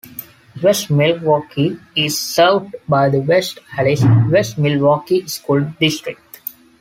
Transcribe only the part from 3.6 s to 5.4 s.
Allis- West Milwaukee